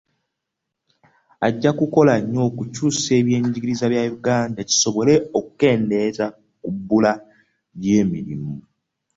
Ajja 1.47 1.71
kukola 1.79 2.13
nnyo 2.19 2.41
okukyusa 2.49 3.09
ebyenjigiriza 3.19 3.85
bya 3.91 4.03
Uganda, 4.17 4.59
kisobole 4.69 5.13
okukendeeza 5.39 6.25
ku 6.61 6.69
bbula 6.75 7.11
ly'emirimu. 7.79 8.53